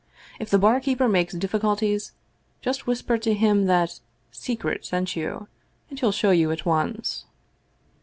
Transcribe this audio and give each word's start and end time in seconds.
If 0.39 0.49
the 0.49 0.57
barkeeper 0.57 1.07
makes 1.07 1.35
difficulties 1.35 2.13
just 2.59 2.87
whisper 2.87 3.19
to 3.19 3.35
him 3.35 3.65
that' 3.67 3.99
Secret' 4.45 4.83
sent 4.87 5.15
you, 5.15 5.47
and 5.91 5.99
he'll 5.99 6.11
show 6.11 6.31
you 6.31 6.49
at 6.49 6.65
once." 6.65 7.25